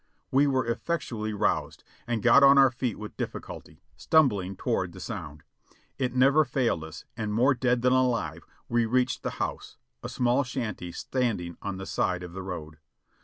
We 0.31 0.47
were 0.47 0.65
effectually 0.65 1.31
roused, 1.31 1.83
and 2.07 2.23
got 2.23 2.41
on 2.41 2.57
our 2.57 2.71
feet 2.71 2.97
with 2.97 3.15
difficulty, 3.17 3.83
stumbling 3.95 4.55
toward 4.55 4.93
the 4.93 4.99
sound. 4.99 5.43
It 5.99 6.15
never 6.15 6.43
^iled 6.43 6.81
us 6.83 7.05
and, 7.15 7.31
more 7.35 7.53
dead 7.53 7.83
than 7.83 7.93
alive, 7.93 8.43
we 8.67 8.87
reached 8.87 9.21
the 9.21 9.29
house, 9.37 9.77
a 10.01 10.09
small 10.09 10.43
shanty 10.43 10.91
standing 10.91 11.55
on 11.61 11.77
the 11.77 11.85
side 11.85 12.23
of 12.23 12.33
the 12.33 12.41
road. 12.41 12.79